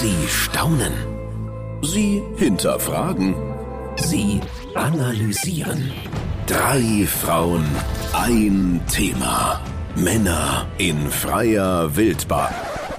[0.00, 0.92] Sie staunen.
[1.80, 3.32] Sie hinterfragen.
[3.94, 4.40] Sie
[4.74, 5.92] analysieren.
[6.46, 7.64] Drei Frauen,
[8.12, 9.60] ein Thema.
[9.94, 12.52] Männer in freier Wildbahn.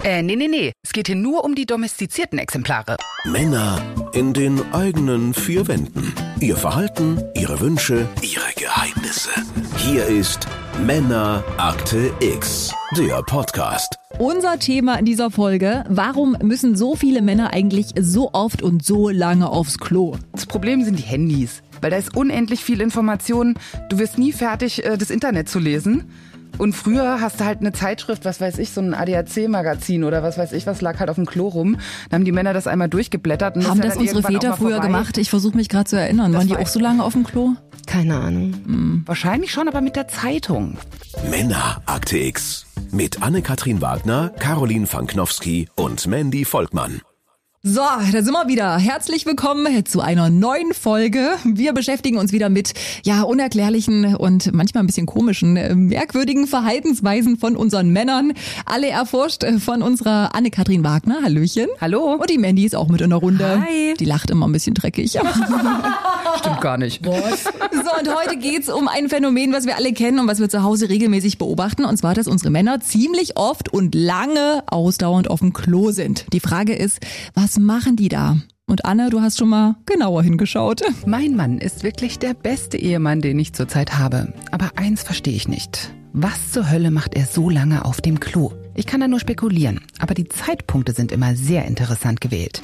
[0.04, 0.72] Äh, nee, nee, nee.
[0.86, 2.96] Es geht hier nur um die domestizierten Exemplare.
[3.26, 3.82] Männer
[4.14, 6.14] in den eigenen vier Wänden.
[6.40, 9.32] Ihr Verhalten, ihre Wünsche, ihre Geheimnisse.
[9.78, 10.48] Hier ist
[10.84, 13.96] Männer Akte X, der Podcast.
[14.20, 19.10] Unser Thema in dieser Folge, warum müssen so viele Männer eigentlich so oft und so
[19.10, 20.18] lange aufs Klo?
[20.34, 21.64] Das Problem sind die Handys.
[21.82, 23.56] Weil da ist unendlich viel Information.
[23.90, 26.12] Du wirst nie fertig, äh, das Internet zu lesen.
[26.58, 30.38] Und früher hast du halt eine Zeitschrift, was weiß ich, so ein ADAC-Magazin oder was
[30.38, 31.78] weiß ich, was lag halt auf dem Klo rum.
[32.10, 33.56] Dann haben die Männer das einmal durchgeblättert.
[33.58, 34.88] Und Haben das dann unsere Väter früher vorbei.
[34.88, 35.18] gemacht?
[35.18, 36.32] Ich versuche mich gerade zu erinnern.
[36.32, 37.54] Das Waren die auch so lange auf dem Klo?
[37.88, 39.04] Keine Ahnung.
[39.06, 40.78] Wahrscheinlich schon, aber mit der Zeitung.
[41.30, 42.66] Männer Akte X.
[42.92, 47.02] Mit Anne-Kathrin Wagner, Caroline Fanknowski und Mandy Volkmann.
[47.68, 48.78] So, da sind wir wieder.
[48.78, 51.32] Herzlich willkommen zu einer neuen Folge.
[51.44, 57.40] Wir beschäftigen uns wieder mit ja unerklärlichen und manchmal ein bisschen komischen, äh, merkwürdigen Verhaltensweisen
[57.40, 58.34] von unseren Männern.
[58.68, 61.24] Alle erforscht äh, von unserer Anne-Kathrin Wagner.
[61.24, 61.66] Hallöchen.
[61.82, 62.14] Hallo?
[62.14, 63.60] Und die Mandy ist auch mit in der Runde.
[63.60, 63.96] Hi.
[64.00, 65.14] Die lacht immer ein bisschen dreckig.
[66.38, 67.04] Stimmt gar nicht.
[67.04, 70.62] So, und heute geht's um ein Phänomen, was wir alle kennen und was wir zu
[70.62, 71.86] Hause regelmäßig beobachten.
[71.86, 76.26] Und zwar, dass unsere Männer ziemlich oft und lange ausdauernd auf dem Klo sind.
[76.32, 77.00] Die Frage ist,
[77.34, 78.38] was machen die da?
[78.68, 80.82] Und Anne, du hast schon mal genauer hingeschaut.
[81.06, 84.34] Mein Mann ist wirklich der beste Ehemann, den ich zurzeit habe.
[84.52, 85.94] Aber eins verstehe ich nicht.
[86.14, 88.54] Was zur Hölle macht er so lange auf dem Klo?
[88.74, 92.62] Ich kann da nur spekulieren, aber die Zeitpunkte sind immer sehr interessant gewählt.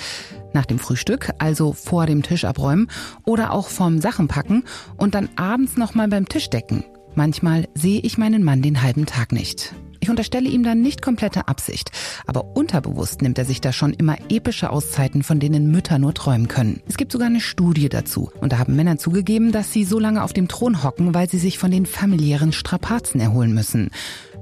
[0.54, 2.90] Nach dem Frühstück, also vor dem Tisch abräumen
[3.26, 4.64] oder auch vorm Sachenpacken
[4.98, 6.84] und dann abends nochmal beim Tisch decken.
[7.14, 9.74] Manchmal sehe ich meinen Mann den halben Tag nicht.
[10.04, 11.92] Ich unterstelle ihm dann nicht komplette Absicht,
[12.26, 16.48] aber unterbewusst nimmt er sich da schon immer epische Auszeiten, von denen Mütter nur träumen
[16.48, 16.82] können.
[16.88, 20.24] Es gibt sogar eine Studie dazu und da haben Männer zugegeben, dass sie so lange
[20.24, 23.92] auf dem Thron hocken, weil sie sich von den familiären Strapazen erholen müssen.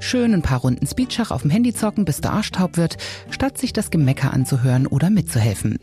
[0.01, 2.97] Schön ein paar Runden Speedschach auf dem Handy zocken, bis der Arsch taub wird,
[3.29, 5.77] statt sich das Gemecker anzuhören oder mitzuhelfen.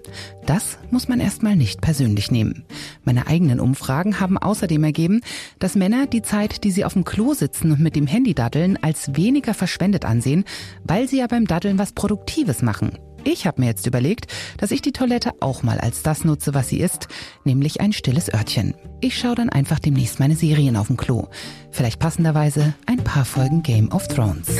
[0.46, 2.64] Das muss man erstmal nicht persönlich nehmen.
[3.04, 5.20] Meine eigenen Umfragen haben außerdem ergeben,
[5.58, 8.78] dass Männer die Zeit, die sie auf dem Klo sitzen und mit dem Handy daddeln,
[8.82, 10.44] als weniger verschwendet ansehen,
[10.84, 12.98] weil sie ja beim Daddeln was Produktives machen.
[13.26, 16.68] Ich habe mir jetzt überlegt, dass ich die Toilette auch mal als das nutze, was
[16.68, 17.08] sie ist,
[17.42, 18.76] nämlich ein stilles Örtchen.
[19.00, 21.26] Ich schaue dann einfach demnächst meine Serien auf dem Klo.
[21.72, 24.46] Vielleicht passenderweise ein paar Folgen Game of Thrones.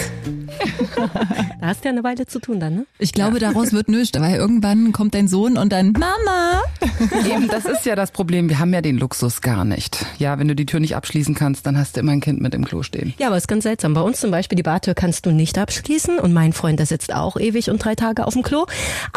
[1.60, 2.86] Da hast du ja eine Weile zu tun dann, ne?
[2.98, 6.62] Ich glaube, daraus wird nichts, weil irgendwann kommt dein Sohn und dann Mama.
[7.28, 8.48] Eben, das ist ja das Problem.
[8.48, 10.04] Wir haben ja den Luxus gar nicht.
[10.18, 12.54] Ja, wenn du die Tür nicht abschließen kannst, dann hast du immer ein Kind mit
[12.54, 13.14] im Klo stehen.
[13.18, 13.94] Ja, aber ist ganz seltsam.
[13.94, 17.12] Bei uns zum Beispiel, die Bartür kannst du nicht abschließen und mein Freund, der sitzt
[17.12, 18.55] auch ewig und drei Tage auf dem Klo.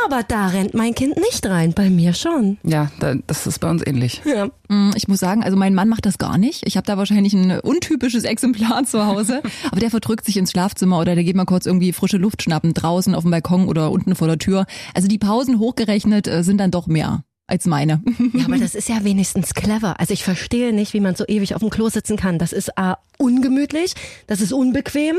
[0.06, 2.58] Aber da rennt mein Kind nicht rein, bei mir schon.
[2.64, 4.22] Ja, da, das ist bei uns ähnlich.
[4.26, 4.50] Ja.
[4.68, 6.66] Mm, Ich muss sagen, also mein Mann macht das gar nicht.
[6.66, 9.42] Ich habe da wahrscheinlich ein untypisches Exemplar zu Hause.
[9.72, 12.74] Aber der verdrückt sich ins Schlafzimmer oder der geht mal kurz irgendwie frische Luft schnappen
[12.74, 14.66] draußen auf dem Balkon oder unten vor der Tür.
[14.94, 18.02] Also die Pausen hochgerechnet äh, sind dann doch mehr als meine.
[18.34, 20.00] Ja, aber das ist ja wenigstens clever.
[20.00, 22.38] Also ich verstehe nicht, wie man so ewig auf dem Klo sitzen kann.
[22.38, 23.94] Das ist äh, ungemütlich,
[24.28, 25.18] das ist unbequem.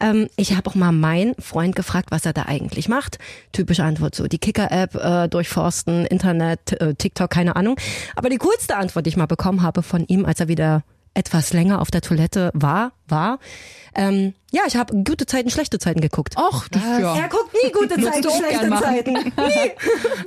[0.00, 3.18] Ähm, ich habe auch mal meinen Freund gefragt, was er da eigentlich macht.
[3.52, 7.76] Typische Antwort so, die Kicker-App äh, durchforsten, Internet, äh, TikTok, keine Ahnung.
[8.16, 10.82] Aber die coolste Antwort, die ich mal bekommen habe von ihm, als er wieder
[11.14, 13.38] etwas länger auf der Toilette war, war,
[13.94, 16.36] ähm, ja, ich habe gute Zeiten, schlechte Zeiten geguckt.
[16.36, 17.16] Och, das ja.
[17.16, 18.70] Er guckt nie gute Zeiten, schlechte.
[18.70, 19.12] Zeiten.
[19.14, 19.70] Nie.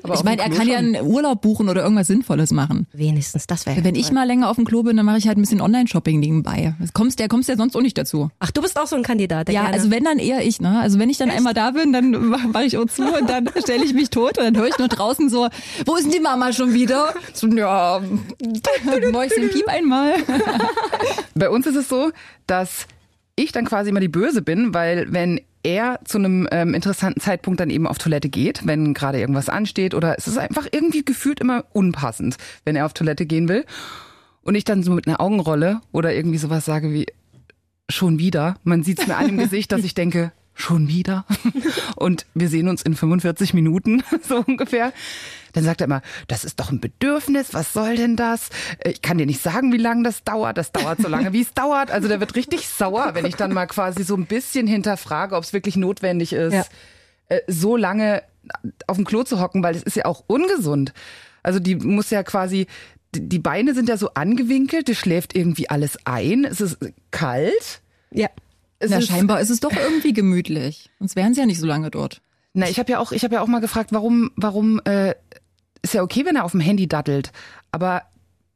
[0.02, 0.96] Aber Ich meine, er kann ja schon.
[0.96, 2.88] einen Urlaub buchen oder irgendwas Sinnvolles machen.
[2.92, 5.38] Wenigstens, das wäre Wenn ich mal länger auf dem Klo bin, dann mache ich halt
[5.38, 6.74] ein bisschen Online-Shopping nebenbei.
[6.80, 8.32] Das kommst, der kommst ja sonst auch nicht dazu.
[8.40, 10.60] Ach, du bist auch so ein Kandidat, der Ja, gerne also wenn dann eher ich,
[10.60, 10.80] ne?
[10.80, 13.86] Also wenn ich dann einmal da bin, dann mache ich auch zu und dann stelle
[13.86, 15.50] ich mich tot und dann höre ich nur draußen so,
[15.86, 17.14] wo ist denn die Mama schon wieder?
[17.34, 18.02] So, ja,
[19.12, 20.14] Mäuschen piep einmal.
[21.36, 22.12] Bei uns ist es so,
[22.48, 22.88] dass
[23.36, 27.60] ich dann quasi immer die Böse bin, weil wenn er zu einem ähm, interessanten Zeitpunkt
[27.60, 31.40] dann eben auf Toilette geht, wenn gerade irgendwas ansteht oder es ist einfach irgendwie gefühlt
[31.40, 33.66] immer unpassend, wenn er auf Toilette gehen will
[34.44, 37.08] und ich dann so mit einer Augenrolle oder irgendwie sowas sage wie
[37.90, 38.58] schon wieder.
[38.64, 41.26] Man sieht es mir an im Gesicht, dass ich denke, schon wieder.
[41.96, 44.92] Und wir sehen uns in 45 Minuten, so ungefähr.
[45.54, 48.50] Dann sagt er immer, das ist doch ein Bedürfnis, was soll denn das?
[48.80, 50.58] Äh, Ich kann dir nicht sagen, wie lange das dauert.
[50.58, 51.92] Das dauert so lange, wie es dauert.
[51.92, 55.44] Also der wird richtig sauer, wenn ich dann mal quasi so ein bisschen hinterfrage, ob
[55.44, 56.64] es wirklich notwendig ist, Ja.
[57.30, 58.24] äh, so lange
[58.88, 60.94] auf dem Klo zu hocken, weil es ist ja auch ungesund.
[61.44, 62.68] Also die muss ja quasi,
[63.14, 66.78] die die Beine sind ja so angewinkelt, die schläft irgendwie alles ein, es ist
[67.12, 67.82] kalt.
[68.12, 68.28] Ja.
[68.80, 70.90] Es Na, ist, scheinbar ist es doch irgendwie gemütlich.
[71.00, 72.22] Sonst wären sie ja nicht so lange dort.
[72.54, 75.14] Na, ich habe ja auch, ich habe ja auch mal gefragt, warum, warum äh,
[75.82, 77.32] ist ja okay, wenn er auf dem Handy daddelt,
[77.72, 78.04] aber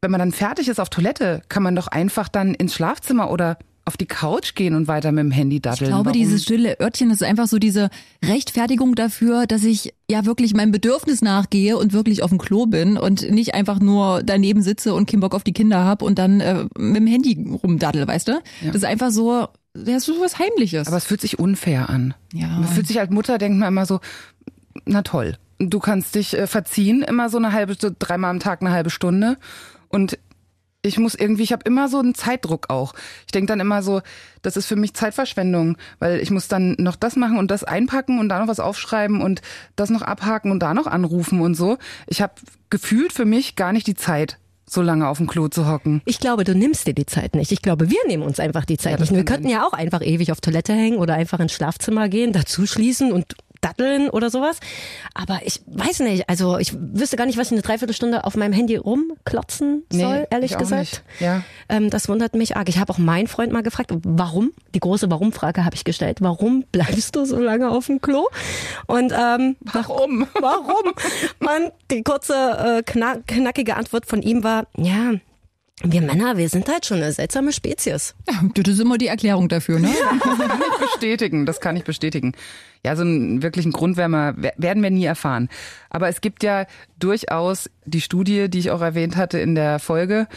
[0.01, 3.57] wenn man dann fertig ist auf Toilette, kann man doch einfach dann ins Schlafzimmer oder
[3.86, 5.89] auf die Couch gehen und weiter mit dem Handy daddeln.
[5.89, 6.13] Ich glaube, Warum?
[6.18, 7.89] dieses stille Örtchen ist einfach so diese
[8.24, 12.98] Rechtfertigung dafür, dass ich ja wirklich meinem Bedürfnis nachgehe und wirklich auf dem Klo bin
[12.98, 16.39] und nicht einfach nur daneben sitze und keinen Bock auf die Kinder hab und dann
[16.39, 18.39] äh, mit dem Handy rumdaddel, weißt du?
[18.63, 19.48] Das ist einfach so,
[19.86, 20.88] das ist so was Heimliches.
[20.88, 22.14] Aber es fühlt sich unfair an.
[22.34, 22.48] Ja.
[22.48, 24.00] Man fühlt sich als Mutter, denkt man immer so,
[24.86, 25.38] na toll.
[25.60, 28.90] Du kannst dich äh, verziehen, immer so eine halbe, so dreimal am Tag eine halbe
[28.90, 29.38] Stunde.
[29.90, 30.18] Und
[30.81, 32.94] ich muss irgendwie, ich habe immer so einen Zeitdruck auch.
[33.26, 34.02] Ich denke dann immer so,
[34.42, 38.20] das ist für mich Zeitverschwendung, weil ich muss dann noch das machen und das einpacken
[38.20, 39.42] und da noch was aufschreiben und
[39.76, 41.78] das noch abhaken und da noch anrufen und so.
[42.08, 42.34] Ich habe
[42.70, 44.38] gefühlt für mich gar nicht die Zeit,
[44.71, 46.01] so lange auf dem Klo zu hocken.
[46.06, 47.51] Ich glaube, du nimmst dir die Zeit nicht.
[47.51, 49.13] Ich glaube, wir nehmen uns einfach die Zeit Ja, nicht.
[49.13, 52.66] Wir könnten ja auch einfach ewig auf Toilette hängen oder einfach ins Schlafzimmer gehen, dazu
[52.66, 54.59] schließen und datteln oder sowas.
[55.13, 58.53] Aber ich weiß nicht, also ich wüsste gar nicht, was ich eine Dreiviertelstunde auf meinem
[58.53, 61.03] Handy rumklotzen Nee, soll, ehrlich ich auch gesagt.
[61.19, 61.44] Ja.
[61.67, 62.69] Ähm, das wundert mich arg.
[62.69, 64.51] Ich habe auch meinen Freund mal gefragt, warum?
[64.73, 66.19] Die große Warum-Frage habe ich gestellt.
[66.21, 68.27] Warum bleibst du so lange auf dem Klo?
[68.88, 70.27] Und ähm, Warum?
[70.39, 70.94] warum?
[71.39, 72.33] Man, die kurze,
[72.79, 75.13] äh, knack, knackige Antwort von ihm war, ja,
[75.84, 78.16] wir Männer, wir sind halt schon eine seltsame Spezies.
[78.30, 79.90] ja, das ist immer die Erklärung dafür, ne?
[80.20, 82.34] kann ich bestätigen, das kann ich bestätigen.
[82.86, 85.50] Ja, so einen wirklichen Grundwärmer wer- werden wir nie erfahren.
[85.90, 86.66] Aber es gibt ja
[86.98, 90.28] durchaus die Studie, die ich auch erwähnt hatte in der Folge,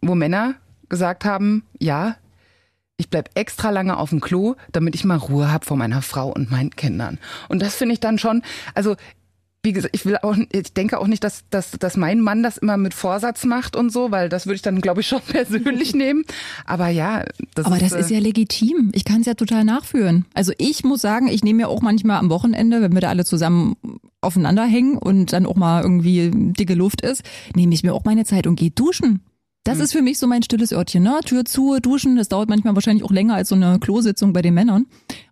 [0.00, 0.54] wo Männer
[0.88, 2.16] gesagt haben, ja,
[2.98, 6.28] ich bleib extra lange auf dem Klo, damit ich mal Ruhe hab vor meiner Frau
[6.32, 7.18] und meinen Kindern.
[7.48, 8.42] Und das finde ich dann schon,
[8.74, 8.96] also
[9.66, 12.56] wie gesagt, ich will auch, ich denke auch nicht, dass, dass, dass mein Mann das
[12.56, 15.92] immer mit Vorsatz macht und so, weil das würde ich dann, glaube ich, schon persönlich
[15.92, 16.24] nehmen.
[16.64, 17.24] Aber ja,
[17.54, 18.90] das Aber ist, das ist äh, ja legitim.
[18.94, 20.24] Ich kann es ja total nachführen.
[20.34, 23.24] Also ich muss sagen, ich nehme ja auch manchmal am Wochenende, wenn wir da alle
[23.24, 23.76] zusammen
[24.20, 27.22] aufeinander hängen und dann auch mal irgendwie dicke Luft ist,
[27.54, 29.20] nehme ich mir auch meine Zeit und gehe duschen.
[29.66, 31.18] Das ist für mich so mein stilles Örtchen, ne?
[31.24, 34.54] Tür zu, duschen, das dauert manchmal wahrscheinlich auch länger als so eine Klositzung bei den
[34.54, 34.86] Männern.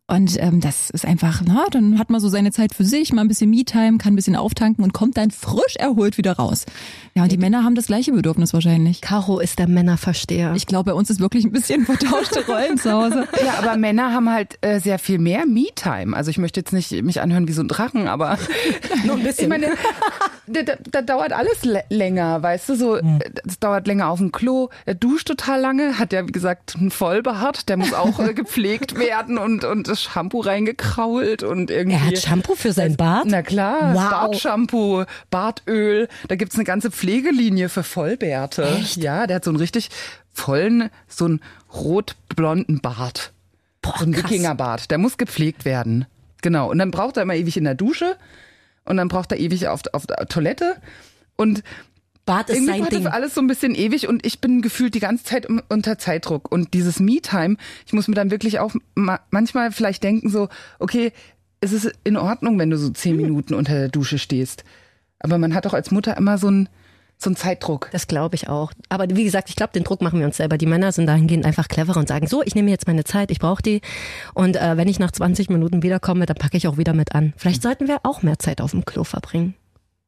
[0.06, 3.22] Und ähm, das ist einfach, na, dann hat man so seine Zeit für sich, mal
[3.22, 6.66] ein bisschen Me-Time, kann ein bisschen auftanken und kommt dann frisch erholt wieder raus.
[7.14, 9.00] Ja, und die Männer haben das gleiche Bedürfnis wahrscheinlich.
[9.00, 10.52] Caro ist der Männerversteher.
[10.56, 13.26] Ich glaube, bei uns ist wirklich ein bisschen vertauschte Rollen zu Hause.
[13.42, 16.14] Ja, aber Männer haben halt äh, sehr viel mehr Me-Time.
[16.14, 18.38] Also ich möchte jetzt nicht mich anhören wie so ein Drachen, aber
[19.06, 19.44] Nur ein bisschen.
[19.44, 19.72] ich meine,
[20.46, 22.96] da, da, da dauert alles lä- länger, weißt du, so
[23.46, 26.90] es dauert länger auf dem Klo, er duscht total lange, hat ja wie gesagt einen
[26.90, 32.06] Vollbart, der muss auch äh, gepflegt werden und und das Shampoo reingekrault und irgendwie er
[32.06, 33.24] hat Shampoo für sein Bart?
[33.28, 34.10] na klar, Wow.
[34.10, 38.64] Bartshampoo, Bartöl, da gibt's eine ganze Pflegelinie für Vollbärte.
[38.64, 38.96] Echt?
[38.98, 39.88] Ja, der hat so einen richtig
[40.32, 41.40] vollen, so einen
[41.72, 43.32] rot-blonden Bart.
[43.82, 44.16] Boah, so ein.
[44.16, 44.90] Wikingerbart.
[44.90, 46.06] Der muss gepflegt werden.
[46.42, 46.70] Genau.
[46.70, 48.16] Und dann braucht er immer ewig in der Dusche
[48.84, 50.76] und dann braucht er ewig auf, auf der Toilette
[51.36, 51.62] und
[52.26, 53.04] Bart ist irgendwie sein Ding.
[53.04, 56.50] das alles so ein bisschen ewig und ich bin gefühlt die ganze Zeit unter Zeitdruck.
[56.50, 60.48] Und dieses Me-Time, ich muss mir dann wirklich auch ma manchmal vielleicht denken so,
[60.78, 61.12] okay,
[61.60, 62.94] es ist in Ordnung, wenn du so Hm.
[62.94, 64.64] zehn Minuten unter der Dusche stehst.
[65.18, 66.68] Aber man hat doch als Mutter immer so einen
[67.22, 67.88] einen Zeitdruck.
[67.92, 68.72] Das glaube ich auch.
[68.88, 70.58] Aber wie gesagt, ich glaube, den Druck machen wir uns selber.
[70.58, 73.38] Die Männer sind dahingehend einfach cleverer und sagen, so, ich nehme jetzt meine Zeit, ich
[73.38, 73.80] brauche die.
[74.34, 77.32] Und äh, wenn ich nach 20 Minuten wiederkomme, dann packe ich auch wieder mit an.
[77.36, 79.54] Vielleicht sollten wir auch mehr Zeit auf dem Klo verbringen.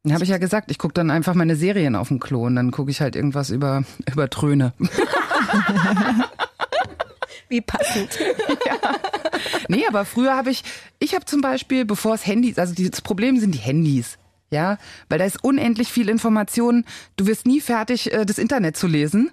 [0.09, 2.71] Habe ich ja gesagt, ich gucke dann einfach meine Serien auf dem Klo und dann
[2.71, 4.73] gucke ich halt irgendwas über, über Tröne.
[7.49, 8.19] Wie passend.
[9.69, 10.63] Nee, aber früher habe ich,
[10.99, 14.19] ich habe zum Beispiel, bevor es Handys, also das Problem sind die Handys.
[14.51, 16.85] Ja, weil da ist unendlich viel Information.
[17.17, 19.31] Du wirst nie fertig, äh, das Internet zu lesen.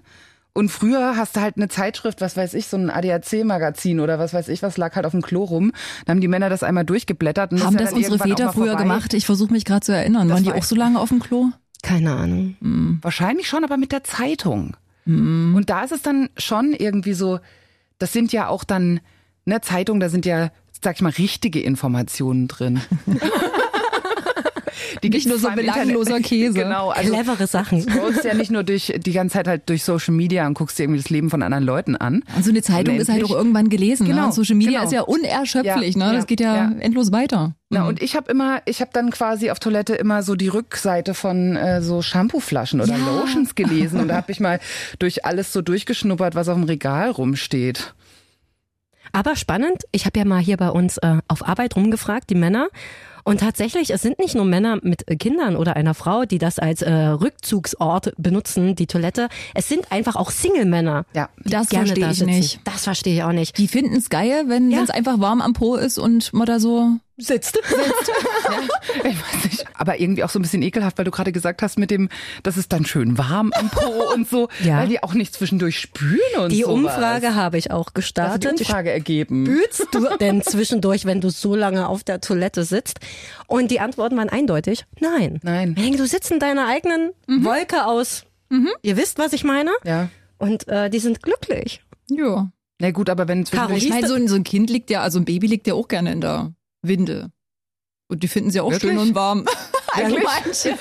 [0.56, 4.32] Und früher hast du halt eine Zeitschrift, was weiß ich, so ein ADAC-Magazin oder was
[4.34, 5.72] weiß ich, was lag halt auf dem Klo rum.
[6.06, 7.50] Dann haben die Männer das einmal durchgeblättert.
[7.52, 8.82] Und Haben das dann unsere Väter früher vorbei.
[8.82, 9.14] gemacht?
[9.14, 10.28] Ich versuche mich gerade zu erinnern.
[10.28, 11.48] Das Waren die auch so lange auf dem Klo?
[11.82, 12.56] Keine Ahnung.
[13.02, 14.76] Wahrscheinlich schon, aber mit der Zeitung.
[15.06, 17.40] Und da ist es dann schon irgendwie so,
[17.98, 19.00] das sind ja auch dann,
[19.44, 20.50] ne, Zeitung, da sind ja,
[20.82, 22.80] sag ich mal, richtige Informationen drin.
[25.02, 26.54] Die Nicht nur so Internet- belangloser Käse.
[26.58, 27.82] Genau, also Clevere Sachen.
[27.82, 30.84] scrollst ja nicht nur durch die ganze Zeit halt durch Social Media und guckst dir
[30.84, 32.22] irgendwie das Leben von anderen Leuten an.
[32.36, 34.06] Und so eine Zeitung ist halt auch irgendwann gelesen.
[34.06, 34.14] ne?
[34.14, 34.84] Genau, Und Social Media genau.
[34.84, 35.94] ist ja unerschöpflich.
[35.96, 36.12] Ja, ne?
[36.12, 36.72] Das ja, geht ja, ja.
[36.80, 37.54] endlos weiter.
[37.70, 41.12] Na, und ich habe immer, ich habe dann quasi auf Toilette immer so die Rückseite
[41.14, 43.04] von äh, so Shampooflaschen oder Ja.
[43.20, 44.60] Lotions gelesen und da habe ich mal
[45.00, 47.94] durch alles so durchgeschnuppert, was auf dem Regal rumsteht.
[49.12, 52.68] Aber spannend, ich habe ja mal hier bei uns äh, auf Arbeit rumgefragt, die Männer.
[53.24, 56.58] Und tatsächlich, es sind nicht nur Männer mit äh, Kindern oder einer Frau, die das
[56.58, 59.28] als äh, Rückzugsort benutzen, die Toilette.
[59.54, 61.06] Es sind einfach auch Single-Männer.
[61.14, 61.28] Ja.
[61.44, 62.30] die Das gerne verstehe da ich sitzen.
[62.30, 62.60] nicht.
[62.64, 63.56] Das verstehe ich auch nicht.
[63.58, 64.82] Die finden es geil, wenn Ja.
[64.82, 67.58] es einfach warm am Po ist und man da so Sitzt.
[69.04, 69.64] Ich weiß nicht.
[69.74, 72.08] Aber irgendwie auch so ein bisschen ekelhaft, weil du gerade gesagt hast mit dem,
[72.42, 74.78] das ist dann schön warm am Po und so, Ja.
[74.78, 76.74] weil die auch nicht zwischendurch spülen und Die sowas.
[76.74, 78.60] Umfrage habe ich auch Das hat die gestartet.
[78.60, 79.46] Umfrage ergeben.
[79.46, 83.00] Spülst du denn zwischendurch, wenn du so lange auf der Toilette sitzt?
[83.46, 85.40] Und die Antworten waren eindeutig, nein.
[85.42, 85.74] Nein.
[85.76, 88.24] Henning, du sitzt in deiner eigenen Wolke aus.
[88.82, 89.72] Ihr wisst, was ich meine?
[89.84, 90.08] Ja.
[90.38, 91.82] Und äh, die sind glücklich.
[92.08, 92.50] Ja.
[92.80, 95.02] Na gut, aber wenn Caro, zwischendurch Ich meine, so, ein- so ein Kind liegt ja,
[95.02, 96.52] also ein Baby liegt ja auch gerne in der
[96.86, 97.30] Winde.
[98.08, 98.92] Und die finden sie auch Wirklich?
[98.92, 99.44] schön und warm.
[99.96, 100.76] Also manche.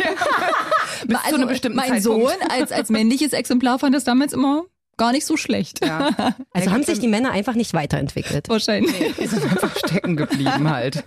[1.23, 2.51] Einem bestimmten mein Sohn Zeitpunkt.
[2.51, 4.63] als, als männliches Exemplar fand das damals immer
[4.97, 5.85] gar nicht so schlecht.
[5.85, 6.09] Ja.
[6.51, 8.49] Also Ja, haben sich die Männer einfach nicht weiterentwickelt.
[8.49, 9.15] Wahrscheinlich.
[9.19, 11.03] Die sind einfach stecken geblieben halt.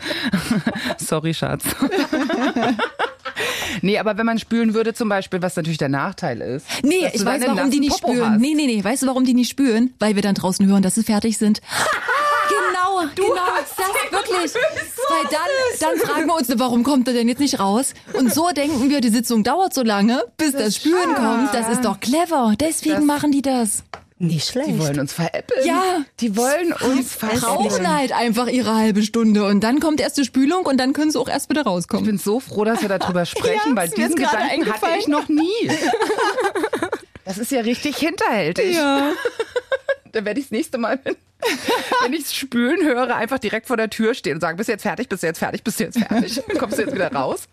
[0.98, 1.64] Sorry, Schatz.
[3.82, 6.66] Nee, aber wenn man spülen würde zum Beispiel, was natürlich der Nachteil ist.
[6.82, 8.32] Nee, ich weiß, warum die nicht Popo spüren.
[8.34, 8.40] hast.
[8.40, 8.82] Nee, nee, nee.
[8.84, 9.94] Weißt du, warum die nicht spüren?
[9.98, 11.60] Weil wir dann draußen hören, dass sie fertig sind.
[13.14, 13.34] Genau, genau.
[13.58, 14.54] Das wirklich.
[14.54, 15.40] Weil dann,
[15.80, 17.94] dann fragen wir uns, warum kommt er denn jetzt nicht raus?
[18.14, 21.54] Und so denken wir, die Sitzung dauert so lange, bis das, Spüren kommt.
[21.54, 22.54] Das ist doch clever.
[22.60, 23.82] Deswegen Das- machen die das.
[24.18, 24.68] Nicht schlecht.
[24.70, 25.66] Die wollen uns veräppeln.
[25.66, 25.98] Ja.
[26.20, 27.38] Die wollen uns Brauchen
[27.68, 27.94] veräppeln.
[27.94, 31.18] halt einfach ihre halbe Stunde und dann kommt erst die Spülung und dann können sie
[31.20, 32.06] auch erst wieder Ich rauskommen.
[32.06, 35.70] bin so froh, dass wir darüber sprechen, Ja, weil diesen Gedanken hatte ich noch nie.
[37.26, 38.76] Das ist ja richtig hinterhältig.
[38.76, 39.10] Ja.
[40.12, 41.14] Da werde ich das nächste Mal, wenn,
[42.04, 44.82] wenn ich spülen höre, einfach direkt vor der Tür stehen und sagen, bist du jetzt
[44.82, 46.40] fertig, bist du jetzt fertig, bist du jetzt fertig.
[46.58, 47.44] Kommst du jetzt wieder raus.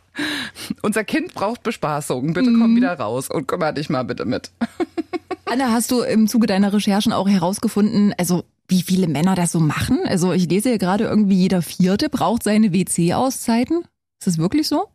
[0.81, 2.33] Unser Kind braucht Bespaßung.
[2.33, 2.59] Bitte Mhm.
[2.61, 4.51] komm wieder raus und kümmere dich mal bitte mit.
[5.45, 9.59] Anna, hast du im Zuge deiner Recherchen auch herausgefunden, also wie viele Männer das so
[9.59, 9.99] machen?
[10.05, 13.79] Also ich lese ja gerade irgendwie jeder Vierte braucht seine WC-Auszeiten.
[14.19, 14.87] Ist das wirklich so?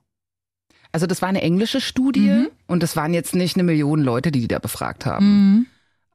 [0.91, 2.49] Also das war eine englische Studie Mhm.
[2.67, 5.67] und das waren jetzt nicht eine Million Leute, die die da befragt haben.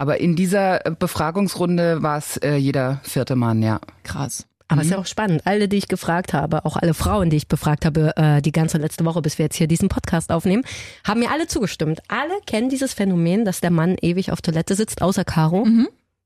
[0.03, 3.79] Aber in dieser äh, Befragungsrunde war es äh, jeder vierte Mann, ja.
[4.03, 4.45] Krass.
[4.67, 5.43] Aber es ist ja auch spannend.
[5.45, 8.79] Alle, die ich gefragt habe, auch alle Frauen, die ich befragt habe, äh, die ganze
[8.79, 10.65] letzte Woche, bis wir jetzt hier diesen Podcast aufnehmen,
[11.05, 12.01] haben mir alle zugestimmt.
[12.09, 15.65] Alle kennen dieses Phänomen, dass der Mann ewig auf Toilette sitzt, außer Caro.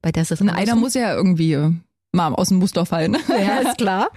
[0.02, 1.72] Bei der ist es Und einer muss ja irgendwie äh,
[2.14, 3.16] mal aus dem Muster fallen.
[3.30, 4.10] Ja, ist klar.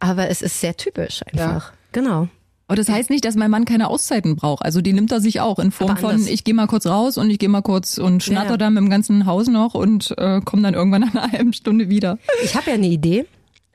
[0.00, 1.72] Aber es ist sehr typisch einfach.
[1.92, 2.26] Genau.
[2.68, 4.64] Aber das heißt nicht, dass mein Mann keine Auszeiten braucht.
[4.64, 7.30] Also die nimmt er sich auch in Form von, ich gehe mal kurz raus und
[7.30, 8.56] ich gehe mal kurz und schnatter Ja.
[8.56, 11.88] dann mit dem ganzen Haus noch und äh, komme dann irgendwann nach einer halben Stunde
[11.88, 12.18] wieder.
[12.42, 13.26] Ich habe ja eine Idee,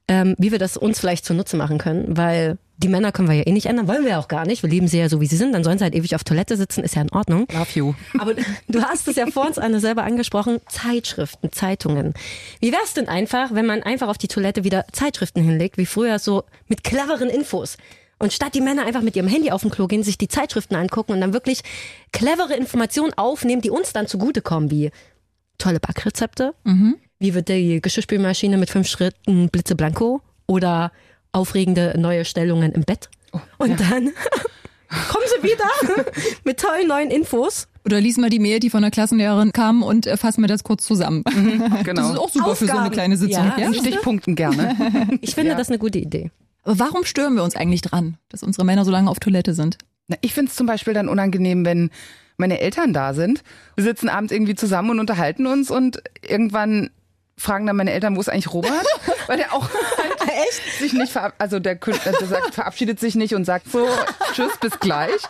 [0.09, 3.43] ähm, wie wir das uns vielleicht zunutze machen können, weil die Männer können wir ja
[3.45, 4.63] eh nicht ändern, wollen wir ja auch gar nicht.
[4.63, 5.53] Wir lieben sie ja so, wie sie sind.
[5.53, 7.45] Dann sollen sie halt ewig auf Toilette sitzen, ist ja in Ordnung.
[7.53, 7.93] Love you.
[8.17, 8.33] Aber
[8.67, 12.13] du hast es ja vor uns Anne selber angesprochen, Zeitschriften, Zeitungen.
[12.59, 16.17] Wie wär's denn einfach, wenn man einfach auf die Toilette wieder Zeitschriften hinlegt, wie früher
[16.19, 17.77] so mit cleveren Infos?
[18.21, 20.75] Und statt die Männer einfach mit ihrem Handy auf dem Klo gehen, sich die Zeitschriften
[20.75, 21.61] angucken und dann wirklich
[22.11, 24.91] clevere Informationen aufnehmen, die uns dann zugutekommen, wie
[25.57, 26.53] tolle Backrezepte,
[27.19, 30.91] wie wird die Geschirrspülmaschine mit fünf Schritten blitzeblanko oder
[31.31, 33.09] aufregende neue Stellungen im Bett.
[33.57, 34.09] Und dann
[34.89, 36.05] kommen sie wieder
[36.43, 37.67] mit tollen neuen Infos.
[37.85, 40.63] Oder lies mal die Mail, die von der Klassenlehrerin kam und äh, fass mir das
[40.63, 41.23] kurz zusammen.
[41.83, 42.01] Genau.
[42.03, 42.93] Das ist auch super für so eine Aufgaben.
[42.93, 43.43] kleine Sitzung.
[43.45, 43.73] Ja, Ja?
[43.73, 45.17] Stichpunkten gerne.
[45.21, 45.57] Ich finde Ja.
[45.57, 46.29] das eine gute Idee.
[46.63, 49.77] Aber warum stören wir uns eigentlich dran, dass unsere Männer so lange auf Toilette sind?
[50.07, 51.89] Na, ich finde es zum Beispiel dann unangenehm, wenn
[52.37, 53.43] meine Eltern da sind.
[53.75, 56.89] Wir sitzen abends irgendwie zusammen und unterhalten uns und irgendwann
[57.37, 58.85] fragen dann meine Eltern, wo ist eigentlich Robert?
[59.27, 63.45] Weil der auch halt sich nicht verab also der, der sagt, verabschiedet sich nicht und
[63.45, 63.87] sagt so,
[64.33, 65.21] tschüss, bis gleich,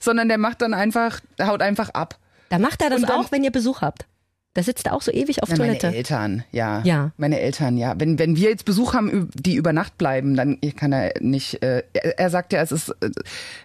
[0.00, 2.18] sondern der macht dann einfach, der haut einfach ab.
[2.48, 4.06] Da macht er das dann- auch, wenn ihr Besuch habt.
[4.56, 5.96] Da sitzt er auch so ewig auf Na, meine Toilette.
[5.96, 6.80] Eltern, ja.
[6.84, 7.10] Ja.
[7.18, 7.94] Meine Eltern, ja.
[7.98, 11.82] Wenn, wenn wir jetzt Besuch haben, die über Nacht bleiben, dann kann er nicht, äh,
[11.92, 13.10] er, er sagt ja, es ist äh,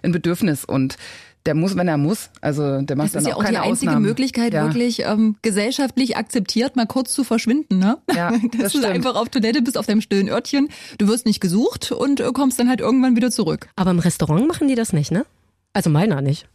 [0.04, 0.98] ein Bedürfnis und
[1.46, 2.30] der muss, wenn er muss.
[2.42, 4.06] Also der macht Das dann ist ja auch keine die einzige Ausnahmen.
[4.06, 4.66] Möglichkeit, ja.
[4.66, 7.80] wirklich ähm, gesellschaftlich akzeptiert, mal kurz zu verschwinden.
[7.80, 7.98] Ne?
[8.14, 8.94] Ja, Dass das du stimmt.
[8.94, 10.68] einfach auf Toilette bist, auf deinem stillen Örtchen.
[10.98, 13.70] Du wirst nicht gesucht und äh, kommst dann halt irgendwann wieder zurück.
[13.78, 15.26] Aber im Restaurant machen die das nicht, ne?
[15.74, 16.48] Also meiner nicht.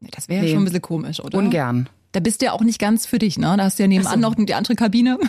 [0.00, 0.50] Ja, Das wäre ja Nee.
[0.52, 1.38] schon ein bisschen komisch, oder?
[1.38, 1.88] Ungern.
[2.16, 3.54] Da bist du ja auch nicht ganz für dich, ne?
[3.58, 5.18] Da hast du ja nebenan noch die andere Kabine.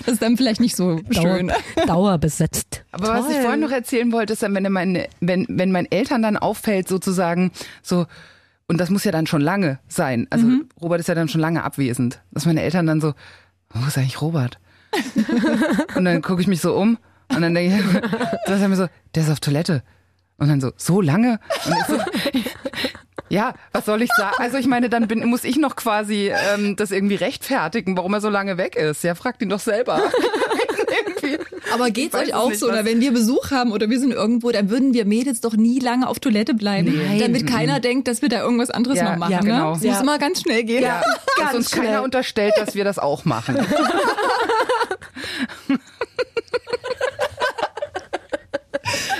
[0.00, 1.48] Das ist dann vielleicht nicht so schön.
[1.48, 2.82] Dauer, dauerbesetzt.
[2.90, 6.20] Aber was ich vorhin noch erzählen wollte, ist dann, wenn, meine, wenn, wenn meinen Eltern
[6.20, 8.06] dann auffällt, sozusagen, so,
[8.66, 10.26] und das muss ja dann schon lange sein.
[10.30, 10.48] Also
[10.82, 12.20] Robert ist ja dann schon lange abwesend.
[12.32, 13.14] Dass meine Eltern dann so,
[13.70, 14.58] wo ist eigentlich Robert?
[15.94, 16.98] und dann gucke ich mich so um
[17.28, 18.00] und dann denke ich,
[18.46, 19.84] das ist mir so, der ist auf Toilette.
[20.38, 21.38] Und dann so, so lange?
[21.66, 22.42] Und ich so,
[23.28, 24.34] ja, was soll ich sagen?
[24.38, 28.20] Also ich meine, dann bin, muss ich noch quasi ähm, das irgendwie rechtfertigen, warum er
[28.20, 29.04] so lange weg ist.
[29.04, 30.02] Ja, fragt ihn doch selber.
[31.74, 32.66] Aber geht's euch auch so?
[32.68, 35.78] Oder wenn wir Besuch haben oder wir sind irgendwo, dann würden wir Mädels doch nie
[35.80, 36.96] lange auf Toilette bleiben.
[36.96, 37.18] Nein.
[37.18, 39.32] Damit keiner denkt, dass wir da irgendwas anderes Ja, noch machen.
[39.32, 39.70] ja, genau.
[39.72, 39.76] Ne?
[39.76, 39.92] Es Ja.
[39.92, 40.82] muss immer ganz schnell gehen.
[40.82, 41.02] Ja,
[41.36, 42.00] dass ganz uns keiner schnell.
[42.00, 43.56] unterstellt, dass wir das auch machen.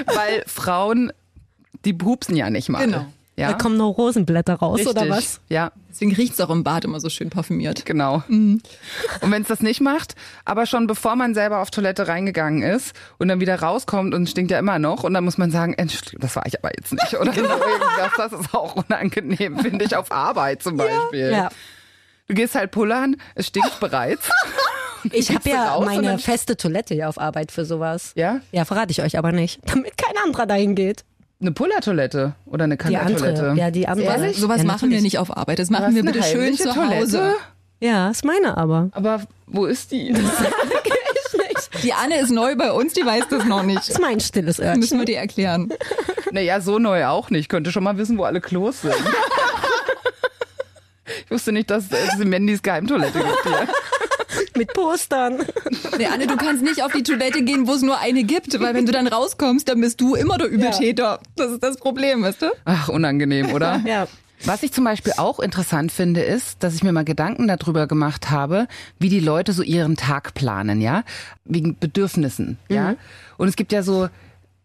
[0.06, 1.12] weil Frauen,
[1.84, 2.84] die pupsen ja nicht mal.
[2.84, 3.06] Genau.
[3.38, 4.96] Ja, Da kommen noch Rosenblätter raus, richtig.
[4.96, 5.40] oder was?
[5.48, 7.84] Ja, Deswegen riecht's auch im Bad immer so schön parfümiert.
[7.86, 8.22] genau.
[8.28, 8.62] Und
[9.22, 10.14] wenn es das nicht macht,
[10.44, 14.50] aber schon bevor man selber auf Toilette reingegangen ist und dann wieder rauskommt und stinkt
[14.50, 17.14] ja immer noch und dann muss man sagen, Entschuldigung, das war ich aber jetzt nicht.
[17.14, 21.30] Oder so irgendwas, das ist auch unangenehm, finde ich, auf Arbeit zum Beispiel.
[21.32, 21.48] Ja.
[22.28, 24.30] Du gehst halt pullern, es stinkt bereits.
[25.12, 28.12] Ich habe ja meine feste Toilette hier auf Arbeit für sowas.
[28.16, 28.40] Ja?
[28.50, 31.04] Ja, verrate ich euch aber nicht, damit kein anderer dahin geht.
[31.40, 33.54] Eine Pullertoilette oder eine andere.
[33.56, 34.06] Ja, die andere.
[34.06, 34.38] Ehrlich?
[34.38, 35.60] Sowas ja, machen wir nicht auf Arbeit.
[35.60, 37.18] Das machen wir bitte schön zu Hause.
[37.18, 37.36] Toilette?
[37.80, 38.88] Ja, ist meine aber.
[38.92, 40.14] Aber wo ist die?
[41.82, 43.88] Die Anne ist neu bei uns, die weiß das noch nicht.
[43.88, 44.80] ist mein stilles Örtchen.
[44.80, 45.72] Müssen wir dir erklären.
[46.32, 47.48] naja, so neu auch nicht.
[47.48, 48.94] Könnte schon mal wissen, wo alle Klos sind.
[51.24, 53.68] ich wusste nicht, dass es Mandys Geheimtoilette gibt hier.
[54.56, 55.38] Mit Postern.
[55.96, 58.74] Nee, Anne, du kannst nicht auf die Toilette gehen, wo es nur eine gibt, weil
[58.74, 61.20] wenn du dann rauskommst, dann bist du immer der Übeltäter.
[61.36, 62.46] Das ist das Problem, weißt du?
[62.64, 63.80] Ach, unangenehm, oder?
[63.86, 64.06] Ja.
[64.44, 68.30] Was ich zum Beispiel auch interessant finde, ist, dass ich mir mal Gedanken darüber gemacht
[68.30, 68.68] habe,
[68.98, 71.02] wie die Leute so ihren Tag planen, ja,
[71.44, 72.94] wegen Bedürfnissen, ja.
[73.36, 74.08] Und es gibt ja so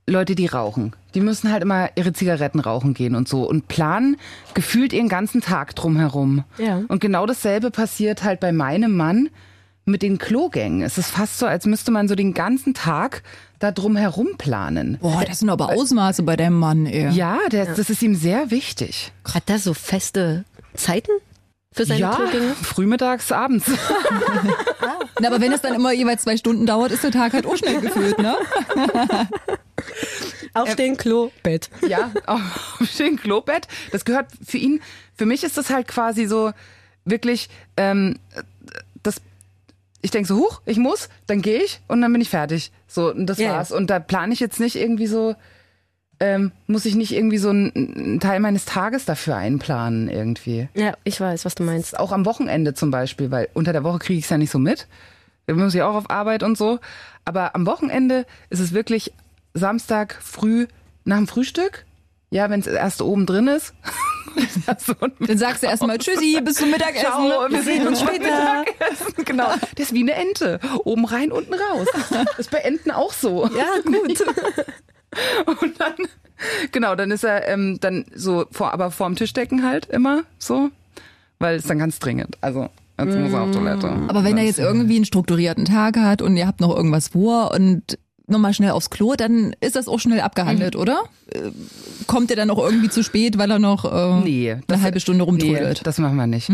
[0.05, 0.93] Leute, die rauchen.
[1.15, 4.17] Die müssen halt immer ihre Zigaretten rauchen gehen und so und planen
[4.53, 6.43] gefühlt ihren ganzen Tag drumherum.
[6.57, 6.81] Ja.
[6.87, 9.29] Und genau dasselbe passiert halt bei meinem Mann
[9.85, 10.81] mit den Klogängen.
[10.81, 13.23] Es ist fast so, als müsste man so den ganzen Tag
[13.59, 14.97] da drumherum planen.
[15.01, 17.09] Boah, das sind aber Ausmaße bei deinem Mann, ey.
[17.09, 19.11] Ja, der, das ist ihm sehr wichtig.
[19.25, 21.11] Hat der so feste Zeiten
[21.71, 22.55] für seine ja, Klogänge?
[22.55, 23.65] frühmittags, abends.
[25.19, 27.57] Na, aber wenn es dann immer jeweils zwei Stunden dauert, ist der Tag halt auch
[27.57, 28.35] schnell gefüllt, ne?
[30.53, 31.69] Aufstehen, Klo, Bett.
[31.87, 32.41] ja, auf
[32.99, 33.67] dem Klobett.
[33.91, 34.81] Das gehört für ihn,
[35.15, 36.51] für mich ist das halt quasi so
[37.05, 38.19] wirklich, ähm,
[40.03, 42.71] ich denke so, huch, ich muss, dann gehe ich und dann bin ich fertig.
[42.87, 43.53] So, und das ja.
[43.53, 43.71] war's.
[43.71, 45.33] Und da plane ich jetzt nicht irgendwie so,
[46.19, 50.67] ähm, muss ich nicht irgendwie so einen, einen Teil meines Tages dafür einplanen irgendwie.
[50.73, 51.97] Ja, ich weiß, was du meinst.
[51.97, 54.59] Auch am Wochenende zum Beispiel, weil unter der Woche kriege ich es ja nicht so
[54.59, 54.87] mit.
[55.47, 56.79] Da muss ich auch auf Arbeit und so.
[57.23, 59.13] Aber am Wochenende ist es wirklich
[59.53, 60.67] Samstag früh
[61.05, 61.85] nach dem Frühstück.
[62.29, 63.73] Ja, wenn es erst oben drin ist.
[65.19, 67.05] Dann sagst du erstmal Tschüssi, bis zum Mittagessen.
[67.05, 68.65] Ciao, wir sehen uns später.
[69.25, 69.47] Genau.
[69.75, 70.59] Das ist wie eine Ente.
[70.83, 71.87] Oben rein, unten raus.
[72.09, 73.49] Das ist bei Enten auch so.
[73.57, 74.23] Ja, gut.
[75.61, 75.93] Und dann,
[76.71, 80.69] genau, dann ist er ähm, dann so vor, aber vorm Tisch decken halt immer so.
[81.39, 82.37] Weil es dann ganz dringend.
[82.41, 83.89] Also, jetzt muss er auf Toilette.
[84.07, 87.51] Aber wenn er jetzt irgendwie einen strukturierten Tag hat und ihr habt noch irgendwas vor
[87.51, 91.03] und nochmal schnell aufs Klo, dann ist das auch schnell abgehandelt, oder?
[91.31, 91.51] Äh,
[92.07, 95.23] Kommt er dann auch irgendwie zu spät, weil er noch äh, Nee, eine halbe Stunde
[95.23, 95.77] rumtrödelt?
[95.79, 96.49] Nee, das machen wir nicht.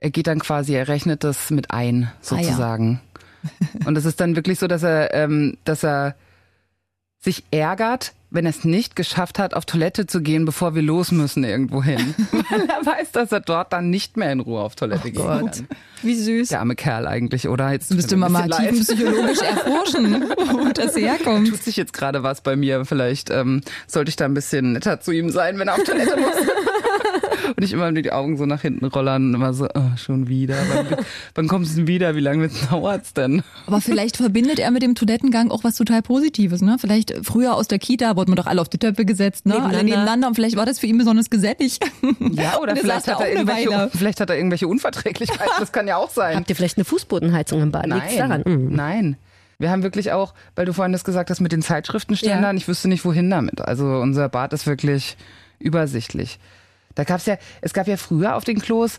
[0.00, 2.42] Er geht dann quasi, er rechnet das mit ein, Ah, ja.
[2.42, 3.00] sozusagen.
[3.86, 6.14] Und es ist dann wirklich so, dass er, ähm, dass er
[7.24, 11.12] sich ärgert, wenn er es nicht geschafft hat, auf Toilette zu gehen, bevor wir los
[11.12, 12.14] müssen irgendwo hin.
[12.50, 15.50] Weil er weiß, dass er dort dann nicht mehr in Ruhe auf Toilette gehen kann.
[16.02, 16.48] Wie süß.
[16.48, 17.70] Der arme Kerl eigentlich, oder?
[17.72, 21.48] Jetzt müsste man mal tiefenpsychologisch erforschen, wo das herkommt.
[21.48, 22.84] Tut sich jetzt gerade was bei mir.
[22.84, 26.16] Vielleicht ähm, sollte ich da ein bisschen netter zu ihm sein, wenn er auf Toilette
[26.16, 26.34] muss.
[27.64, 30.28] Und ich immer nur die Augen so nach hinten rollern und immer so, oh, schon
[30.28, 30.56] wieder.
[30.72, 30.98] Wann,
[31.34, 32.14] wann kommst du denn wieder?
[32.16, 33.42] Wie lange dauert's denn?
[33.66, 36.76] Aber vielleicht verbindet er mit dem Toilettengang auch was total Positives, ne?
[36.78, 39.54] Vielleicht früher aus der Kita wurden wir doch alle auf die Töpfe gesetzt, ne?
[39.54, 39.84] Alle Nebeneinander.
[39.90, 41.78] nebeneinander und vielleicht war das für ihn besonders gesellig.
[42.32, 45.52] Ja, oder er vielleicht hat, er irgendwelche, vielleicht hat er irgendwelche Unverträglichkeiten.
[45.58, 46.36] Das kann ja auch sein.
[46.36, 47.86] Habt ihr vielleicht eine Fußbodenheizung im Bad?
[47.86, 48.42] Liegt's daran?
[48.44, 48.74] Nein, Mhm.
[48.74, 49.16] nein.
[49.58, 52.88] Wir haben wirklich auch, weil du vorhin das gesagt hast mit den Zeitschriftenständern, ich wüsste
[52.88, 53.60] nicht, wohin damit.
[53.60, 55.16] Also unser Bad ist wirklich
[55.58, 56.38] übersichtlich.
[56.94, 58.98] Da gab's ja, es gab ja früher auf den Klos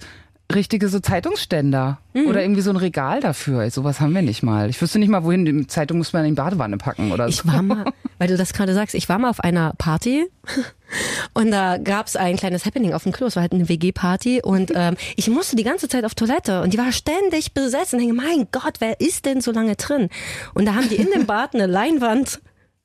[0.54, 2.28] richtige so Zeitungsständer Mhm.
[2.28, 3.68] oder irgendwie so ein Regal dafür.
[3.72, 4.70] Sowas haben wir nicht mal.
[4.70, 5.44] Ich wüsste nicht mal, wohin.
[5.44, 7.42] Die Zeitung muss man in die Badewanne packen oder so.
[7.48, 7.86] Ich war mal,
[8.20, 10.28] weil du das gerade sagst, ich war mal auf einer Party
[11.34, 13.26] und da gab's ein kleines Happening auf dem Klo.
[13.26, 16.74] Es war halt eine WG-Party und ähm, ich musste die ganze Zeit auf Toilette und
[16.74, 20.10] die war ständig besetzt und denke, mein Gott, wer ist denn so lange drin?
[20.54, 22.40] Und da haben die in dem Bad eine Leinwand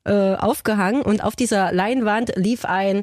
[0.06, 3.02] äh, aufgehangen und auf dieser Leinwand lief ein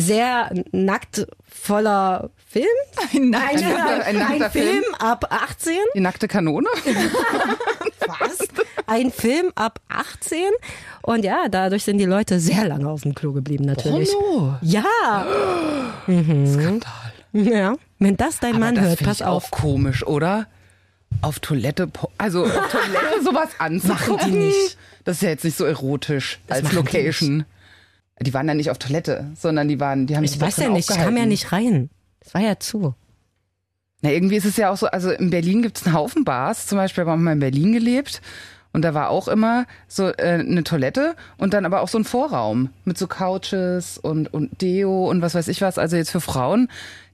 [0.00, 2.66] sehr nackt voller Film.
[3.12, 4.84] Ein Ein, nackter- ein nackter Film Film?
[4.98, 5.74] ab 18.
[5.94, 6.68] Die nackte Kanone?
[8.06, 8.38] Was?
[8.86, 10.38] Ein Film ab 18.
[11.02, 14.10] Und ja, dadurch sind die Leute sehr lange auf dem Klo geblieben, natürlich.
[14.12, 14.56] Porno.
[14.62, 14.84] Ja.
[16.06, 17.12] Skandal.
[17.32, 17.74] Ja.
[17.98, 19.44] Wenn das dein Aber Mann das hört, pass ich auf.
[19.46, 20.46] auch komisch, oder?
[21.22, 24.14] Auf Toilette, also auf Toilette sowas anzugucken.
[24.16, 24.78] Machen die nicht.
[25.04, 27.44] Das ist ja jetzt nicht so erotisch als machen die Location.
[28.20, 30.90] Die, waren ja nicht auf Toilette, sondern die waren, die haben Ich weiß ja nicht,
[30.90, 31.90] ich kam ja nicht rein.
[32.20, 32.94] Es war ja zu.
[34.00, 36.66] Na, irgendwie ist es ja auch so, also in Berlin gibt es einen Haufen Bars,
[36.66, 38.20] zum Beispiel haben wir mal in Berlin gelebt.
[38.72, 42.04] Und da war auch immer so äh, eine Toilette und dann aber auch so ein
[42.04, 45.78] Vorraum mit so Couches und, und Deo und was weiß ich was.
[45.78, 46.68] Also jetzt für Frauen,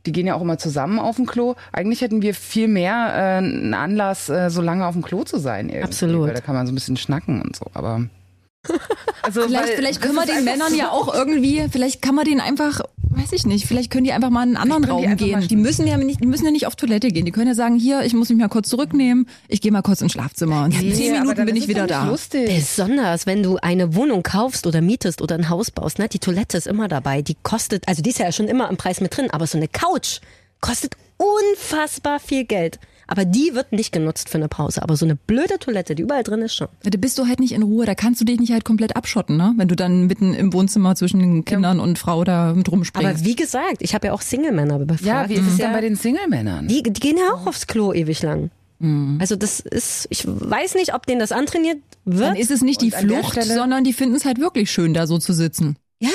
[0.05, 1.55] die gehen ja auch immer zusammen auf dem Klo.
[1.73, 5.39] Eigentlich hätten wir viel mehr äh, einen Anlass, äh, so lange auf dem Klo zu
[5.39, 5.69] sein.
[5.69, 6.27] Irgendwie, Absolut.
[6.27, 7.67] Weil da kann man so ein bisschen schnacken und so.
[7.73, 8.03] Aber
[9.23, 12.25] also, Vielleicht, weil vielleicht können wir den Männern so- ja auch irgendwie, vielleicht kann man
[12.25, 15.05] denen einfach, weiß ich nicht, vielleicht können die einfach mal in einen anderen die Raum
[15.05, 15.49] einfach gehen.
[15.49, 17.25] Die müssen ja nicht, die müssen ja nicht auf Toilette gehen.
[17.25, 20.01] Die können ja sagen, hier, ich muss mich mal kurz zurücknehmen, ich gehe mal kurz
[20.01, 22.05] ins Schlafzimmer und in Nee, zehn Minuten bin ich wieder da.
[22.07, 22.47] Lustig.
[22.55, 26.09] Besonders, wenn du eine Wohnung kaufst oder mietest oder ein Haus baust, ne?
[26.09, 27.23] Die Toilette ist immer dabei.
[27.23, 29.69] Die kostet, also die ist ja schon immer im Preis mit drin, aber so eine
[29.69, 30.21] Couch
[30.61, 32.79] kostet unfassbar viel Geld.
[33.07, 34.83] Aber die wird nicht genutzt für eine Pause.
[34.83, 36.69] Aber so eine blöde Toilette, die überall drin ist schon.
[36.83, 39.37] Da bist du halt nicht in Ruhe, da kannst du dich nicht halt komplett abschotten,
[39.37, 39.53] ne?
[39.57, 43.09] Wenn du dann mitten im Wohnzimmer zwischen den Kindern und Frau da mit rumspringst.
[43.21, 45.03] Aber wie gesagt, ich habe ja auch Single-Männer befragt.
[45.05, 46.69] Ja, wie ist es Das denn bei den Single-Männern?
[46.69, 48.51] Die, die gehen ja auch aufs Klo ewig lang.
[49.19, 52.21] Also das ist, ich weiß nicht, ob denen das antrainiert wird.
[52.31, 55.07] dann ist es nicht die Flucht, Stelle- sondern die finden es halt wirklich schön, da
[55.07, 55.77] so zu sitzen.
[56.01, 56.11] ja,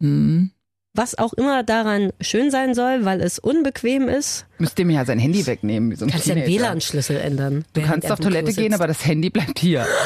[0.00, 0.50] Mhm.
[0.94, 4.46] Was auch immer daran schön sein soll, weil es unbequem ist.
[4.58, 5.90] Müsst ihr mir ja sein Handy wegnehmen.
[5.90, 6.46] Wie so ein Kannst ja den.
[6.46, 7.64] WLAN-Schlüssel ändern.
[7.72, 9.86] Du kannst auf Toilette gehen, aber das Handy bleibt hier.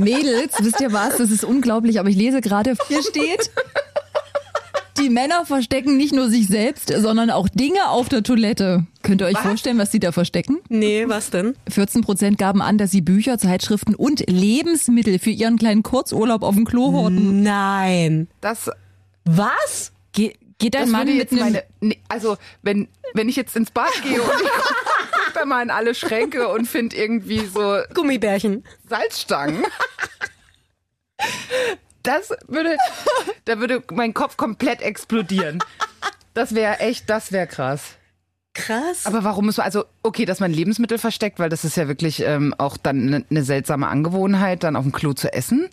[0.00, 1.18] Mädels, wisst ihr was?
[1.18, 3.50] Das ist unglaublich, aber ich lese gerade, hier steht,
[4.98, 8.86] die Männer verstecken nicht nur sich selbst, sondern auch Dinge auf der Toilette.
[9.02, 10.60] Könnt ihr euch vorstellen, was sie da verstecken?
[10.68, 11.56] Nee, was denn?
[11.68, 16.54] 14 Prozent gaben an, dass sie Bücher, Zeitschriften und Lebensmittel für ihren kleinen Kurzurlaub auf
[16.54, 17.42] dem Klo horten.
[17.42, 18.28] Nein.
[18.40, 18.70] Das,
[19.24, 19.92] Was?
[20.12, 21.40] Ge geht dein das Mann mit jetzt einem...
[21.40, 24.48] meine, nee, also wenn, wenn ich jetzt ins Bad gehe und ich
[25.24, 28.64] guck da mal in alle Schränke und finde irgendwie so Gummibärchen.
[28.88, 29.64] Salzstangen.
[32.04, 32.76] Das würde,
[33.46, 35.58] da würde mein Kopf komplett explodieren.
[36.34, 37.96] Das wäre echt, das wäre krass.
[38.52, 39.06] Krass.
[39.06, 42.20] Aber warum muss man, also okay, dass man Lebensmittel versteckt, weil das ist ja wirklich
[42.20, 45.68] ähm, auch dann eine ne seltsame Angewohnheit, dann auf dem Klo zu essen.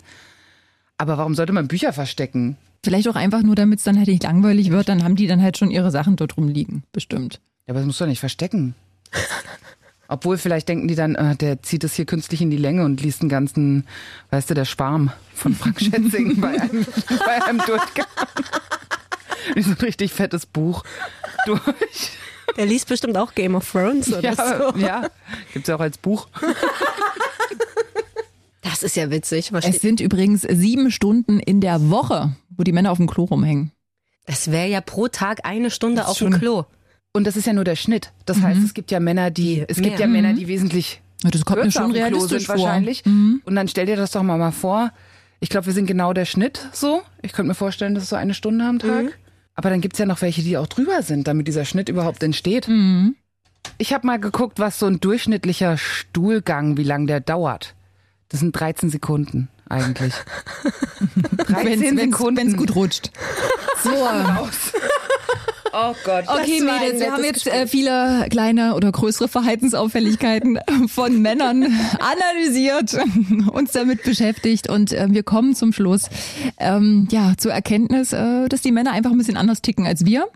[0.98, 2.58] Aber warum sollte man Bücher verstecken?
[2.84, 5.41] Vielleicht auch einfach nur, damit es dann halt nicht langweilig wird, dann haben die dann
[5.41, 6.84] halt schon ihre Sachen dort rumliegen.
[6.91, 7.39] Bestimmt.
[7.67, 8.74] Ja, aber das musst du doch nicht verstecken.
[10.12, 13.02] Obwohl, vielleicht denken die dann, äh, der zieht es hier künstlich in die Länge und
[13.02, 13.88] liest den ganzen,
[14.30, 16.86] weißt du, der Schwarm von Frank Schätzing bei einem,
[17.26, 18.06] bei einem Durchgang.
[19.56, 20.84] Wie so ein richtig fettes Buch
[21.45, 21.62] durch.
[22.58, 24.78] Der liest bestimmt auch Game of Thrones oder Ja, so.
[24.78, 25.10] ja,
[25.54, 26.28] gibt's ja auch als Buch.
[28.62, 29.45] Das ist ja witzig.
[29.45, 29.82] Es Versteht?
[29.82, 33.71] sind übrigens sieben Stunden in der Woche, wo die Männer auf dem Klo rumhängen.
[34.26, 36.65] Das wäre ja pro Tag eine Stunde auf dem Klo.
[37.13, 38.12] Und das ist ja nur der Schnitt.
[38.26, 40.00] Das heißt, es gibt ja Männer, die, es gibt mehr.
[40.00, 42.56] ja Männer, die wesentlich Ja, das kommt mir schon realistisch vor.
[42.56, 42.62] Mhm.
[42.62, 43.06] wahrscheinlich.
[43.06, 44.91] Und dann stell dir das doch mal mal vor.
[45.39, 47.02] Ich glaube, wir sind genau der Schnitt so.
[47.21, 49.04] Ich könnte mir vorstellen, das ist so eine Stunde am Tag.
[49.04, 49.10] Mhm.
[49.56, 52.67] Aber dann gibt's ja noch welche, die auch drüber sind, damit dieser Schnitt überhaupt entsteht.
[52.67, 53.15] Mhm.
[53.78, 57.76] Ich habe mal geguckt, was so ein durchschnittlicher Stuhlgang, wie lang der dauert.
[58.30, 60.13] Das sind 13 Sekunden eigentlich.
[61.47, 62.38] 13 Sekunden.
[62.38, 63.12] Wenn es gut rutscht.
[63.84, 63.89] So.
[65.73, 66.25] Oh Gott.
[66.27, 71.21] Okay, Das war ein Mädels, wir haben jetzt äh, viele kleine oder größere Verhaltensauffälligkeiten von
[71.21, 71.63] Männern
[71.99, 72.97] analysiert,
[73.51, 76.10] uns damit beschäftigt und äh, wir kommen zum Schluss
[76.57, 80.27] ähm, ja zur Erkenntnis, äh, dass die Männer einfach ein bisschen anders ticken als wir,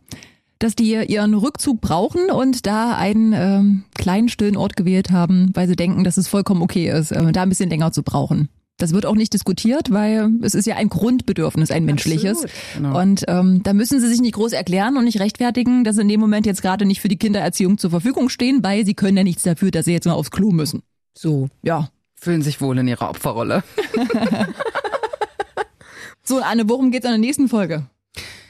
[0.60, 5.68] dass die ihren Rückzug brauchen und da einen ähm, kleinen stillen Ort gewählt haben, weil
[5.68, 8.50] sie denken, dass es vollkommen okay ist, äh, da ein bisschen länger zu brauchen.
[8.78, 12.46] Das wird auch nicht diskutiert, weil es ist ja ein Grundbedürfnis, ein menschliches.
[12.76, 13.00] genau.
[13.02, 16.10] Und ähm, da müssen sie sich nicht groß erklären und nicht rechtfertigen, dass sie in
[16.10, 19.24] dem Moment jetzt gerade nicht für die Kindererziehung zur Verfügung stehen, weil sie können ja
[19.24, 20.84] nichts dafür, dass sie jetzt mal aufs Klo müssen.
[21.18, 21.90] So, ja.
[22.16, 23.64] Fühlen sich wohl in ihrer Opferrolle.
[26.28, 27.86] So, Anne, worum geht's in der nächsten Folge?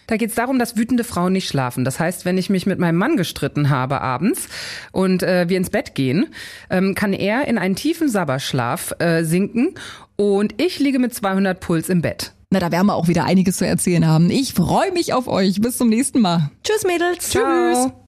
[0.08, 1.86] Da geht es darum, dass wütende Frauen nicht schlafen.
[1.86, 4.48] Das heißt, wenn ich mich mit meinem Mann gestritten habe abends
[4.92, 6.28] und äh, wir ins Bett gehen,
[6.70, 9.76] ähm, kann er in einen tiefen Sabberschlaf äh, sinken
[10.16, 12.34] und ich liege mit 200 Puls im Bett.
[12.52, 14.30] Na, da werden wir auch wieder einiges zu erzählen haben.
[14.30, 15.60] Ich freue mich auf euch.
[15.60, 16.52] Bis zum nächsten Mal.
[16.64, 17.30] Tschüss, Mädels.
[17.30, 18.02] Ciao.